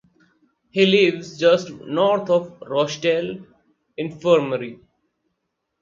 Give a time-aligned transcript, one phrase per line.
[0.71, 3.45] He lives just north of Rochdale
[3.97, 4.79] Infirmary.